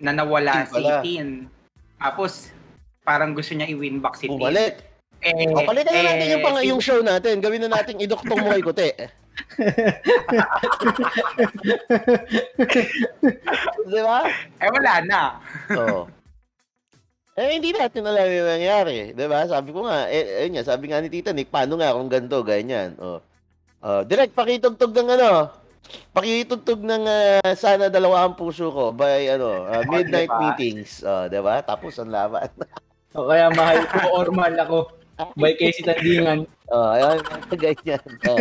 na 0.02 0.10
nawala 0.10 0.66
si. 0.66 0.82
Tin. 1.06 1.46
Tapos 2.02 2.50
parang 3.06 3.38
gusto 3.38 3.54
niya 3.54 3.70
i-win 3.70 4.02
back 4.02 4.18
si 4.18 4.26
Tin. 4.26 4.42
Bumalik. 4.42 4.82
Eh, 5.22 5.46
O, 5.54 5.62
palitan 5.70 5.94
na 5.94 6.18
natin 6.18 6.34
yung, 6.34 6.42
pang, 6.42 6.58
eh, 6.58 6.66
yung 6.66 6.82
show 6.82 6.98
natin. 7.06 7.38
Gawin 7.38 7.62
na 7.70 7.78
natin 7.78 8.02
idoktong 8.02 8.42
mo 8.42 8.50
kay 8.50 8.66
Kote. 8.66 8.90
Di 13.86 14.02
ba? 14.02 14.26
eh 14.58 14.70
wala 14.74 14.94
na. 15.06 15.38
Oo. 15.78 16.10
Eh, 17.42 17.58
hindi 17.58 17.74
natin 17.74 18.06
alam 18.06 18.30
yung 18.30 18.50
nangyari. 18.54 19.18
Di 19.18 19.26
ba? 19.26 19.50
Sabi 19.50 19.74
ko 19.74 19.90
nga, 19.90 20.06
eh, 20.14 20.46
ayun 20.46 20.62
nga, 20.62 20.66
sabi 20.70 20.94
nga 20.94 21.02
ni 21.02 21.10
Tita 21.10 21.34
Nick, 21.34 21.50
paano 21.50 21.74
nga 21.82 21.98
kung 21.98 22.06
ganito, 22.06 22.38
ganyan. 22.46 22.94
Oh. 23.02 23.18
Oh, 23.82 24.06
direct, 24.06 24.38
pakitugtog 24.38 24.94
ng 24.94 25.10
ano, 25.18 25.50
pakitugtog 26.14 26.86
ng 26.86 27.04
ah, 27.10 27.54
sana 27.58 27.90
dalawa 27.90 28.30
ang 28.30 28.38
puso 28.38 28.70
ko 28.70 28.94
by 28.94 29.26
ano, 29.26 29.66
ah, 29.66 29.82
midnight 29.90 30.30
diba? 30.30 30.38
meetings. 30.38 31.02
Oh, 31.02 31.26
di 31.26 31.42
ba? 31.42 31.66
Tapos 31.66 31.98
ang 31.98 32.14
laban. 32.14 32.46
O 33.12 33.28
kaya 33.28 33.52
mahal 33.52 33.84
ko 33.92 34.00
or 34.16 34.32
mahal 34.32 34.56
ako. 34.56 34.78
By 35.36 35.52
Casey 35.60 35.84
Tandingan. 35.84 36.48
Oh, 36.72 36.96
ayun, 36.96 37.20
ganyan. 37.60 38.00
Oh. 38.24 38.40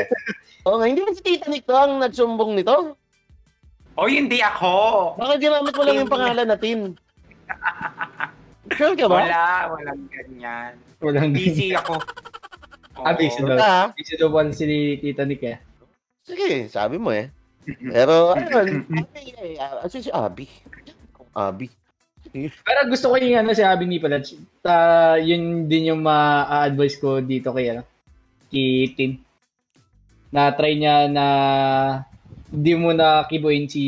oh, 0.62 0.74
nga, 0.78 0.86
hindi 0.86 1.02
ba 1.02 1.10
si 1.10 1.26
Tita 1.26 1.50
Nick 1.50 1.66
to 1.66 1.74
ang 1.74 1.98
nagsumbong 1.98 2.54
nito? 2.54 2.94
O 3.98 4.06
hindi 4.06 4.38
ako. 4.38 5.18
Baka 5.18 5.34
ginamit 5.42 5.74
mo 5.74 5.82
lang 5.82 5.96
yung 6.06 6.12
pangalan 6.12 6.46
natin. 6.46 6.78
Sure 8.74 8.94
ka 8.94 9.06
ba? 9.10 9.26
Wala, 9.26 9.44
walang 9.74 10.02
ganyan. 10.10 10.72
Walang 11.02 11.30
Busy 11.34 11.74
ako. 11.74 11.98
Oo. 13.00 13.06
Ah, 13.08 13.16
busy 13.16 13.40
daw. 13.40 13.56
Ah, 13.56 13.86
Busy 13.96 14.14
daw 14.20 14.28
pala 14.28 14.52
si 14.52 14.64
Tita 15.00 15.24
Nick 15.24 15.42
eh. 15.46 15.58
sige, 16.20 16.68
sabi 16.68 17.00
mo 17.00 17.08
eh. 17.14 17.32
Pero, 17.64 18.36
ayun, 18.36 18.84
Abi, 19.00 19.22
eh, 19.40 19.56
ah, 19.56 19.88
si 19.88 20.04
si 20.04 20.10
Abi. 20.12 20.46
Abi. 21.32 21.66
Pero 22.30 22.80
gusto 22.86 23.10
ko 23.10 23.16
yung 23.16 23.40
ano 23.40 23.56
si 23.56 23.64
Abby 23.64 23.88
ni 23.88 23.98
pala. 23.98 24.20
Ta, 24.60 25.16
yun 25.16 25.66
din 25.66 25.90
yung 25.90 26.04
ma-advise 26.04 27.00
ko 27.00 27.18
dito 27.24 27.50
kay 27.56 27.72
ano, 27.74 27.82
kay 28.52 28.92
Tin. 28.94 29.18
Na 30.30 30.52
try 30.54 30.76
niya 30.78 31.08
na 31.10 31.26
hindi 32.52 32.72
mo 32.76 32.92
na 32.92 33.24
kibuin 33.26 33.66
si 33.66 33.82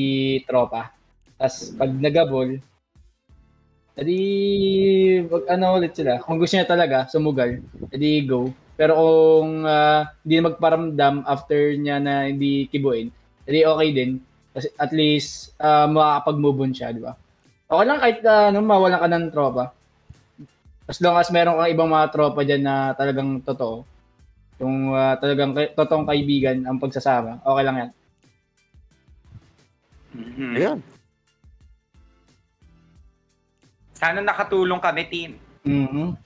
tropa. 0.49 0.91
Tapos 1.39 1.71
pag 1.77 1.91
nagabol, 1.93 2.59
edi 3.99 4.19
wag 5.29 5.45
ano 5.53 5.77
ulit 5.77 5.93
sila. 5.93 6.21
Kung 6.25 6.41
gusto 6.41 6.57
niya 6.57 6.69
talaga 6.69 7.07
sumugal, 7.09 7.61
edi 7.93 8.25
go. 8.25 8.53
Pero 8.77 8.97
kung 8.97 9.69
ah, 9.69 10.09
hindi 10.25 10.35
na 10.41 10.49
magparamdam 10.49 11.15
after 11.29 11.77
niya 11.77 12.01
na 12.01 12.27
hindi 12.29 12.67
kibuin, 12.73 13.13
edi 13.45 13.65
okay 13.69 13.89
din. 13.93 14.11
Kasi 14.53 14.69
at 14.77 14.93
least 14.93 15.57
uh, 15.57 15.89
makakapag-move 15.89 16.69
on 16.69 16.73
siya, 16.77 16.93
di 16.93 17.01
ba? 17.01 17.17
Okay 17.73 17.85
lang 17.89 18.01
kahit 18.05 18.19
uh, 18.21 18.53
ano, 18.53 18.61
mawalan 18.61 19.01
ka 19.01 19.09
ng 19.09 19.33
tropa. 19.33 19.73
As 20.85 21.01
long 21.01 21.17
as 21.17 21.33
meron 21.33 21.57
kang 21.57 21.73
ibang 21.73 21.89
mga 21.89 22.13
tropa 22.13 22.45
dyan 22.45 22.61
na 22.61 22.93
talagang 22.93 23.41
totoo. 23.41 23.81
Yung 24.61 24.93
ah, 24.93 25.17
talagang 25.17 25.57
kay- 25.57 25.73
totoong 25.73 26.05
kaibigan 26.05 26.69
ang 26.69 26.77
pagsasama. 26.77 27.41
Okay 27.41 27.65
lang 27.65 27.77
yan. 27.81 27.91
Mhm. 30.13 30.53
Ayun. 30.61 30.79
Sana 34.03 34.19
nakatulong 34.19 34.83
kami, 34.83 35.03
Tin. 35.07 35.39
Mhm. 35.63 36.19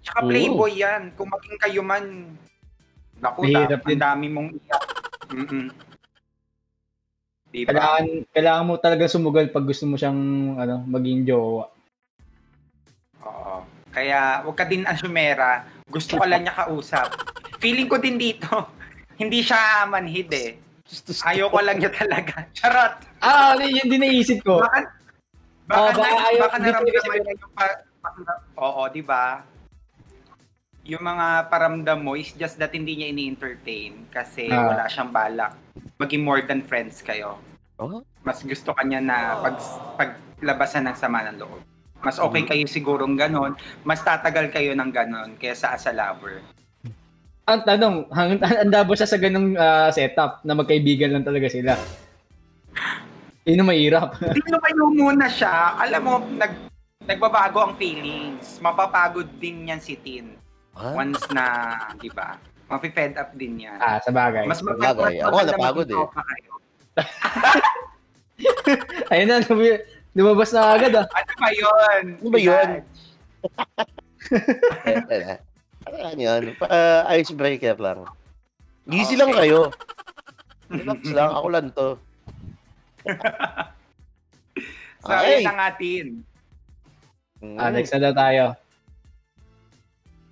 Tsaka 0.00 0.24
Oo. 0.24 0.28
playboy 0.32 0.80
yan. 0.80 1.12
Kung 1.12 1.28
maging 1.28 1.60
kayo 1.60 1.84
man, 1.84 2.32
naku, 3.20 3.52
Mahirap 3.52 3.84
da, 3.84 3.92
ang 3.92 4.00
dami 4.00 4.26
mong 4.32 4.48
iyak. 4.56 4.82
Mm-mm. 5.36 5.66
Diba? 7.52 7.68
Kailangan, 7.68 8.04
kailangan 8.32 8.64
mo 8.64 8.74
talaga 8.80 9.04
sumugal 9.12 9.52
pag 9.52 9.68
gusto 9.68 9.84
mo 9.84 10.00
siyang 10.00 10.56
ano, 10.56 10.88
maging 10.88 11.28
jowa. 11.28 11.68
Oo. 13.28 13.60
Kaya, 13.92 14.40
wag 14.48 14.56
ka 14.56 14.64
din 14.64 14.88
asumera. 14.90 15.68
Gusto 15.92 16.16
ka 16.16 16.24
lang 16.24 16.48
niya 16.48 16.56
kausap. 16.64 17.12
Feeling 17.60 17.92
ko 17.92 18.00
din 18.00 18.16
dito, 18.16 18.48
hindi 19.20 19.44
siya 19.44 19.84
manhid 19.84 20.32
eh. 20.32 20.56
Ayaw 21.28 21.52
ko 21.52 21.60
lang 21.60 21.76
niya 21.76 21.92
talaga. 21.92 22.48
Charot! 22.56 23.04
Ah, 23.20 23.52
yun 23.60 23.84
din 23.84 24.00
naisip 24.00 24.40
ko. 24.40 24.64
Baka, 24.64 25.01
baka, 25.72 25.80
Oh, 25.80 25.88
baka 25.88 26.00
na, 26.04 26.22
ayaw- 26.22 26.42
baka 26.42 26.56
naramdaman 26.58 27.18
niya 27.18 27.32
yung 27.34 27.52
pa, 27.52 27.66
Oo, 28.58 28.82
di 28.88 29.02
ba? 29.02 29.24
Yung 30.82 31.00
mga 31.00 31.26
paramdam 31.46 31.98
mo 31.98 32.12
is 32.12 32.34
just 32.34 32.58
that 32.58 32.70
hindi 32.70 32.92
niya 32.92 33.08
ini-entertain 33.08 34.10
kasi 34.10 34.50
Ah. 34.50 34.66
wala 34.68 34.84
siyang 34.84 35.08
balak. 35.10 35.54
Maging 35.96 36.20
more 36.20 36.42
than 36.42 36.60
friends 36.60 37.00
kayo. 37.00 37.38
Oh, 37.78 38.02
mas 38.20 38.42
gusto 38.42 38.74
kanya 38.74 39.00
na 39.00 39.16
pag 39.40 39.56
paglabasan 39.96 40.84
ng 40.84 40.96
sama 40.96 41.24
ng 41.24 41.38
loob. 41.38 41.62
Mas 41.98 42.18
okay 42.18 42.42
kayo 42.44 42.66
sigurong 42.66 43.14
ganon, 43.14 43.54
mas 43.80 44.02
tatagal 44.02 44.50
kayo 44.50 44.74
ng 44.74 44.90
ganon 44.90 45.38
kaysa 45.38 45.70
as 45.70 45.86
a 45.86 45.94
lover. 45.94 46.42
Ang 47.44 47.62
tanong, 47.62 47.96
hang, 48.08 48.38
handa 48.38 48.82
ba 48.86 48.92
siya 48.92 49.06
sa 49.06 49.16
ganung 49.16 49.54
ah, 49.54 49.86
setup 49.88 50.42
na 50.42 50.52
magkaibigan 50.52 51.10
lang 51.10 51.22
talaga 51.22 51.46
sila? 51.46 51.78
Yun 53.42 53.58
ang 53.58 53.68
mahirap. 53.68 54.08
Tingnan 54.36 54.60
kayo 54.62 54.82
muna 54.88 55.26
siya, 55.26 55.74
alam 55.76 56.02
mo, 56.02 56.14
nag, 56.30 56.52
nagbabago 57.02 57.58
ang 57.60 57.74
feelings. 57.74 58.62
Mapapagod 58.62 59.26
din 59.42 59.66
yan 59.66 59.82
si 59.82 59.98
Tin. 59.98 60.38
Ha? 60.78 60.94
Once 60.94 61.26
na, 61.34 61.44
di 61.98 62.08
ba? 62.08 62.38
Mapi-fed 62.70 63.18
up 63.18 63.34
din 63.34 63.60
yan. 63.60 63.76
ah, 63.82 64.00
sa 64.00 64.08
bagay. 64.08 64.48
Mas 64.48 64.62
mas 64.64 64.78
Ako, 64.78 65.36
napagod 65.44 65.88
eh. 65.90 66.06
Ayun 69.12 69.28
na, 69.28 69.44
lumabas 70.14 70.54
na 70.54 70.72
agad 70.72 70.92
ah. 70.96 71.06
Ano 71.12 71.32
ba 71.36 71.50
yun? 71.52 72.02
Ano 72.16 72.28
ba 72.32 72.40
yun? 72.40 72.68
Ano 75.84 76.20
yan? 76.24 76.42
Pa, 76.56 76.66
icebreaker 77.12 77.76
lang. 77.76 78.08
Easy 78.88 79.14
Okay. 79.14 79.20
lang 79.20 79.30
kayo. 79.36 79.60
Relax 80.72 81.00
lang. 81.12 81.30
Ako 81.34 81.46
lang 81.52 81.66
to. 81.76 81.88
So, 85.02 85.10
Ay. 85.10 85.42
yun 85.42 85.50
ang 85.50 85.60
atin. 85.66 86.06
Mm. 87.42 87.58
Ah, 87.58 87.74
next 87.74 87.90
na 87.90 88.14
tayo. 88.14 88.54